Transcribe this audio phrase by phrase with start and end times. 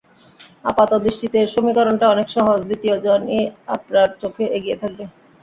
[0.65, 3.41] আপাত দৃষ্টিতে সমীকরণটা অনেক সহজ, দ্বিতীয় জনই
[3.75, 5.03] আপনার চোখে এগিয়ে থাকবে।